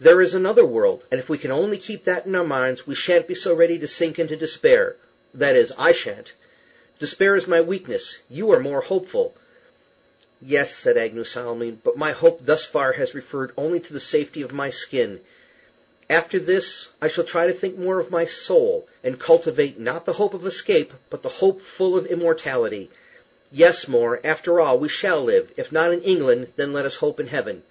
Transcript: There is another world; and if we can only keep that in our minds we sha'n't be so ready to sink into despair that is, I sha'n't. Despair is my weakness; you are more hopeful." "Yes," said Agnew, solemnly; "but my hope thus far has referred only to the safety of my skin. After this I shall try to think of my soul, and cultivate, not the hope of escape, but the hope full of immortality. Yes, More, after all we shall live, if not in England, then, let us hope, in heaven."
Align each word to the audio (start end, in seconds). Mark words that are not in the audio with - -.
There 0.00 0.22
is 0.22 0.32
another 0.32 0.64
world; 0.64 1.04
and 1.10 1.20
if 1.20 1.28
we 1.28 1.36
can 1.36 1.50
only 1.50 1.76
keep 1.76 2.06
that 2.06 2.24
in 2.24 2.34
our 2.34 2.42
minds 2.46 2.86
we 2.86 2.94
sha'n't 2.94 3.26
be 3.26 3.34
so 3.34 3.52
ready 3.52 3.78
to 3.80 3.86
sink 3.86 4.18
into 4.18 4.34
despair 4.34 4.96
that 5.34 5.54
is, 5.54 5.70
I 5.76 5.92
sha'n't. 5.92 6.32
Despair 6.98 7.36
is 7.36 7.46
my 7.46 7.60
weakness; 7.60 8.16
you 8.30 8.50
are 8.52 8.58
more 8.58 8.80
hopeful." 8.80 9.34
"Yes," 10.40 10.74
said 10.74 10.96
Agnew, 10.96 11.24
solemnly; 11.24 11.72
"but 11.72 11.94
my 11.98 12.12
hope 12.12 12.40
thus 12.46 12.64
far 12.64 12.92
has 12.92 13.14
referred 13.14 13.52
only 13.54 13.80
to 13.80 13.92
the 13.92 14.00
safety 14.00 14.40
of 14.40 14.50
my 14.54 14.70
skin. 14.70 15.20
After 16.08 16.38
this 16.38 16.88
I 17.02 17.08
shall 17.08 17.24
try 17.24 17.46
to 17.46 17.52
think 17.52 17.78
of 17.78 18.10
my 18.10 18.24
soul, 18.24 18.88
and 19.04 19.20
cultivate, 19.20 19.78
not 19.78 20.06
the 20.06 20.14
hope 20.14 20.32
of 20.32 20.46
escape, 20.46 20.94
but 21.10 21.22
the 21.22 21.28
hope 21.28 21.60
full 21.60 21.98
of 21.98 22.06
immortality. 22.06 22.88
Yes, 23.52 23.86
More, 23.88 24.22
after 24.24 24.58
all 24.58 24.78
we 24.78 24.88
shall 24.88 25.22
live, 25.22 25.52
if 25.58 25.70
not 25.70 25.92
in 25.92 26.00
England, 26.00 26.54
then, 26.56 26.72
let 26.72 26.86
us 26.86 26.96
hope, 26.96 27.20
in 27.20 27.26
heaven." 27.26 27.62